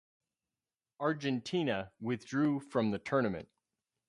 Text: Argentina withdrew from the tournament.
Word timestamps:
Argentina 0.99 1.91
withdrew 1.99 2.59
from 2.59 2.89
the 2.89 2.97
tournament. 2.97 3.47